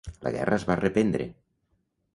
[0.27, 1.29] La guerra es va reprendre.